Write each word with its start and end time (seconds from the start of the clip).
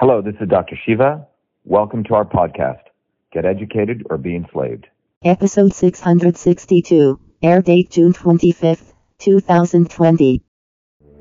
Hello, 0.00 0.22
this 0.22 0.36
is 0.40 0.48
Dr. 0.48 0.78
Shiva. 0.86 1.26
Welcome 1.64 2.04
to 2.04 2.14
our 2.14 2.24
podcast, 2.24 2.82
Get 3.32 3.44
Educated 3.44 4.06
or 4.08 4.16
Be 4.16 4.36
Enslaved. 4.36 4.86
Episode 5.24 5.74
662, 5.74 7.18
air 7.42 7.60
date 7.60 7.90
June 7.90 8.12
25th, 8.12 8.92
2020. 9.18 10.40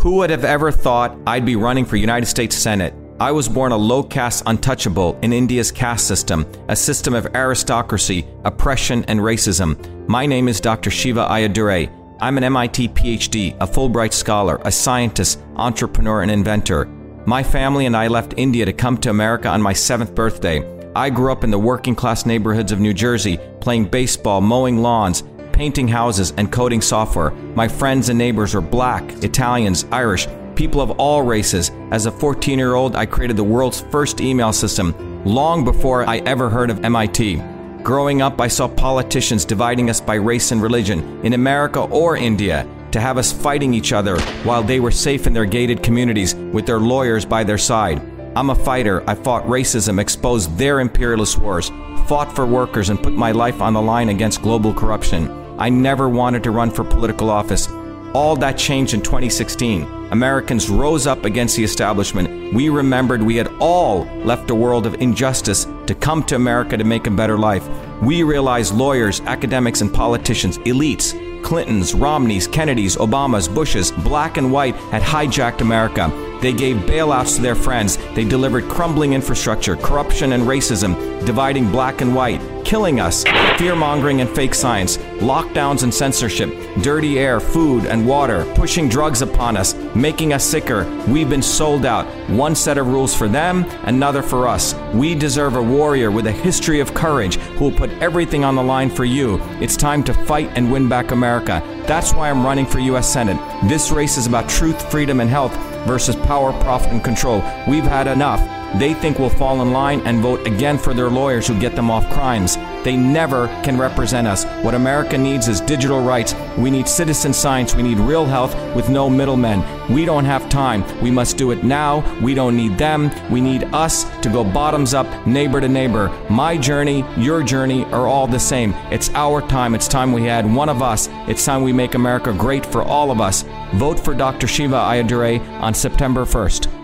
Who 0.00 0.16
would 0.16 0.28
have 0.28 0.44
ever 0.44 0.70
thought 0.70 1.16
I'd 1.26 1.46
be 1.46 1.56
running 1.56 1.86
for 1.86 1.96
United 1.96 2.26
States 2.26 2.54
Senate? 2.54 2.92
I 3.18 3.32
was 3.32 3.48
born 3.48 3.72
a 3.72 3.78
low 3.78 4.02
caste 4.02 4.42
untouchable 4.44 5.18
in 5.22 5.32
India's 5.32 5.72
caste 5.72 6.06
system, 6.06 6.46
a 6.68 6.76
system 6.76 7.14
of 7.14 7.34
aristocracy, 7.34 8.26
oppression, 8.44 9.06
and 9.08 9.20
racism. 9.20 10.06
My 10.06 10.26
name 10.26 10.48
is 10.48 10.60
Dr. 10.60 10.90
Shiva 10.90 11.24
Ayyadurai. 11.24 11.90
I'm 12.20 12.36
an 12.36 12.44
MIT 12.44 12.90
PhD, 12.90 13.56
a 13.58 13.66
Fulbright 13.66 14.12
scholar, 14.12 14.60
a 14.66 14.70
scientist, 14.70 15.40
entrepreneur, 15.56 16.20
and 16.20 16.30
inventor. 16.30 16.90
My 17.28 17.42
family 17.42 17.86
and 17.86 17.96
I 17.96 18.06
left 18.06 18.34
India 18.36 18.64
to 18.64 18.72
come 18.72 18.98
to 18.98 19.10
America 19.10 19.48
on 19.48 19.60
my 19.60 19.72
seventh 19.72 20.14
birthday. 20.14 20.62
I 20.94 21.10
grew 21.10 21.32
up 21.32 21.42
in 21.42 21.50
the 21.50 21.58
working 21.58 21.96
class 21.96 22.24
neighborhoods 22.24 22.70
of 22.70 22.78
New 22.78 22.94
Jersey, 22.94 23.40
playing 23.58 23.86
baseball, 23.86 24.40
mowing 24.40 24.78
lawns, 24.78 25.24
painting 25.50 25.88
houses, 25.88 26.32
and 26.36 26.52
coding 26.52 26.80
software. 26.80 27.32
My 27.32 27.66
friends 27.66 28.10
and 28.10 28.16
neighbors 28.16 28.54
were 28.54 28.60
black, 28.60 29.02
Italians, 29.24 29.86
Irish, 29.90 30.28
people 30.54 30.80
of 30.80 30.92
all 31.00 31.22
races. 31.22 31.72
As 31.90 32.06
a 32.06 32.12
14 32.12 32.60
year 32.60 32.74
old, 32.74 32.94
I 32.94 33.06
created 33.06 33.36
the 33.36 33.42
world's 33.42 33.80
first 33.80 34.20
email 34.20 34.52
system, 34.52 34.94
long 35.24 35.64
before 35.64 36.08
I 36.08 36.18
ever 36.18 36.48
heard 36.48 36.70
of 36.70 36.84
MIT. 36.84 37.42
Growing 37.82 38.22
up, 38.22 38.40
I 38.40 38.46
saw 38.46 38.68
politicians 38.68 39.44
dividing 39.44 39.90
us 39.90 40.00
by 40.00 40.14
race 40.14 40.52
and 40.52 40.62
religion, 40.62 41.20
in 41.24 41.32
America 41.32 41.80
or 41.80 42.16
India 42.16 42.68
to 42.92 43.00
have 43.00 43.18
us 43.18 43.32
fighting 43.32 43.74
each 43.74 43.92
other 43.92 44.20
while 44.44 44.62
they 44.62 44.80
were 44.80 44.90
safe 44.90 45.26
in 45.26 45.32
their 45.32 45.44
gated 45.44 45.82
communities 45.82 46.34
with 46.34 46.66
their 46.66 46.80
lawyers 46.80 47.24
by 47.24 47.44
their 47.44 47.58
side. 47.58 48.00
I'm 48.36 48.50
a 48.50 48.54
fighter. 48.54 49.02
I 49.08 49.14
fought 49.14 49.44
racism, 49.46 49.98
exposed 49.98 50.58
their 50.58 50.80
imperialist 50.80 51.38
wars, 51.38 51.70
fought 52.06 52.34
for 52.36 52.44
workers, 52.44 52.90
and 52.90 53.02
put 53.02 53.14
my 53.14 53.32
life 53.32 53.62
on 53.62 53.72
the 53.72 53.80
line 53.80 54.10
against 54.10 54.42
global 54.42 54.74
corruption. 54.74 55.30
I 55.58 55.70
never 55.70 56.08
wanted 56.08 56.42
to 56.42 56.50
run 56.50 56.70
for 56.70 56.84
political 56.84 57.30
office. 57.30 57.66
All 58.12 58.36
that 58.36 58.58
changed 58.58 58.92
in 58.92 59.00
2016. 59.00 59.84
Americans 60.10 60.68
rose 60.68 61.06
up 61.06 61.24
against 61.24 61.56
the 61.56 61.64
establishment. 61.64 62.54
We 62.54 62.68
remembered 62.68 63.22
we 63.22 63.36
had 63.36 63.48
all 63.58 64.04
left 64.24 64.50
a 64.50 64.54
world 64.54 64.86
of 64.86 64.94
injustice 65.00 65.66
to 65.86 65.94
come 65.94 66.22
to 66.24 66.36
America 66.36 66.76
to 66.76 66.84
make 66.84 67.06
a 67.06 67.10
better 67.10 67.38
life. 67.38 67.66
We 68.02 68.22
realized 68.22 68.74
lawyers, 68.74 69.20
academics, 69.22 69.80
and 69.80 69.92
politicians, 69.92 70.58
elites, 70.58 71.14
Clintons, 71.46 71.94
Romneys, 71.94 72.48
Kennedys, 72.48 72.96
Obamas, 72.96 73.46
Bushes, 73.54 73.92
black 73.92 74.36
and 74.36 74.50
white, 74.50 74.74
had 74.90 75.00
hijacked 75.00 75.60
America. 75.60 76.10
They 76.42 76.52
gave 76.52 76.74
bailouts 76.78 77.36
to 77.36 77.42
their 77.42 77.54
friends. 77.54 77.98
They 78.14 78.24
delivered 78.24 78.64
crumbling 78.64 79.12
infrastructure, 79.12 79.76
corruption 79.76 80.32
and 80.32 80.42
racism, 80.42 81.24
dividing 81.24 81.70
black 81.70 82.00
and 82.00 82.16
white, 82.16 82.40
killing 82.66 82.98
us, 82.98 83.22
fear 83.58 83.76
mongering 83.76 84.20
and 84.20 84.28
fake 84.28 84.52
science, 84.52 84.96
lockdowns 85.22 85.84
and 85.84 85.94
censorship, 85.94 86.50
dirty 86.82 87.16
air, 87.16 87.38
food 87.38 87.86
and 87.86 88.04
water, 88.04 88.44
pushing 88.56 88.88
drugs 88.88 89.22
upon 89.22 89.56
us, 89.56 89.74
making 89.94 90.32
us 90.32 90.44
sicker. 90.44 90.84
We've 91.06 91.30
been 91.30 91.42
sold 91.42 91.86
out. 91.86 92.06
One 92.28 92.56
set 92.56 92.76
of 92.76 92.88
rules 92.88 93.14
for 93.14 93.28
them, 93.28 93.64
another 93.84 94.20
for 94.20 94.48
us. 94.48 94.74
We 94.92 95.14
deserve 95.14 95.54
a 95.54 95.62
warrior 95.62 96.10
with 96.10 96.26
a 96.26 96.32
history 96.32 96.80
of 96.80 96.92
courage 96.92 97.36
who 97.36 97.66
will 97.66 97.78
put 97.78 97.90
everything 98.02 98.42
on 98.42 98.56
the 98.56 98.64
line 98.64 98.90
for 98.90 99.04
you. 99.04 99.40
It's 99.60 99.76
time 99.76 100.02
to 100.02 100.12
fight 100.12 100.50
and 100.56 100.72
win 100.72 100.88
back 100.88 101.12
America. 101.12 101.62
That's 101.86 102.14
why 102.14 102.30
I'm 102.30 102.44
running 102.44 102.66
for 102.66 102.80
U.S. 102.80 103.10
Senate. 103.10 103.38
This 103.68 103.92
race 103.92 104.16
is 104.18 104.26
about 104.26 104.48
truth, 104.48 104.90
freedom, 104.90 105.20
and 105.20 105.30
health 105.30 105.54
versus 105.86 106.16
power, 106.16 106.52
profit, 106.64 106.90
and 106.90 107.04
control. 107.04 107.44
We've 107.68 107.84
had 107.84 108.08
enough. 108.08 108.40
They 108.74 108.94
think 108.94 109.18
we'll 109.18 109.30
fall 109.30 109.62
in 109.62 109.72
line 109.72 110.00
and 110.00 110.20
vote 110.20 110.46
again 110.46 110.76
for 110.76 110.92
their 110.92 111.08
lawyers 111.08 111.46
who 111.46 111.58
get 111.58 111.74
them 111.74 111.90
off 111.90 112.08
crimes. 112.10 112.56
They 112.84 112.96
never 112.96 113.48
can 113.64 113.78
represent 113.78 114.26
us. 114.26 114.44
What 114.62 114.74
America 114.74 115.16
needs 115.16 115.48
is 115.48 115.60
digital 115.60 116.02
rights. 116.02 116.34
We 116.58 116.70
need 116.70 116.86
citizen 116.86 117.32
science. 117.32 117.74
We 117.74 117.82
need 117.82 117.98
real 117.98 118.24
health 118.24 118.54
with 118.76 118.88
no 118.88 119.08
middlemen. 119.08 119.64
We 119.92 120.04
don't 120.04 120.24
have 120.24 120.48
time. 120.48 120.84
We 121.02 121.10
must 121.10 121.36
do 121.36 121.52
it 121.52 121.64
now. 121.64 122.04
We 122.20 122.34
don't 122.34 122.56
need 122.56 122.76
them. 122.76 123.10
We 123.30 123.40
need 123.40 123.64
us 123.74 124.04
to 124.20 124.28
go 124.28 124.44
bottoms 124.44 124.94
up, 124.94 125.26
neighbor 125.26 125.60
to 125.60 125.68
neighbor. 125.68 126.08
My 126.28 126.56
journey, 126.56 127.04
your 127.16 127.42
journey 127.42 127.84
are 127.86 128.06
all 128.06 128.26
the 128.26 128.38
same. 128.38 128.72
It's 128.90 129.10
our 129.14 129.40
time. 129.40 129.74
It's 129.74 129.88
time 129.88 130.12
we 130.12 130.24
had 130.24 130.52
one 130.52 130.68
of 130.68 130.82
us. 130.82 131.08
It's 131.28 131.44
time 131.44 131.62
we 131.62 131.72
make 131.72 131.94
America 131.94 132.32
great 132.32 132.66
for 132.66 132.82
all 132.82 133.10
of 133.10 133.20
us. 133.20 133.44
Vote 133.74 133.98
for 133.98 134.14
Dr. 134.14 134.46
Shiva 134.46 134.76
Ayyadurai 134.76 135.40
on 135.60 135.74
September 135.74 136.24
1st. 136.24 136.75